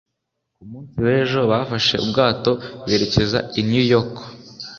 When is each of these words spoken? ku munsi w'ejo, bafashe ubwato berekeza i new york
ku 0.55 0.61
munsi 0.69 0.95
w'ejo, 1.05 1.39
bafashe 1.51 1.95
ubwato 2.03 2.51
berekeza 2.85 3.39
i 3.59 3.61
new 3.69 3.85
york 3.93 4.13